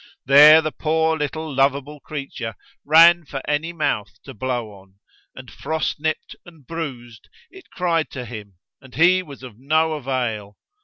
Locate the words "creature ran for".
1.99-3.39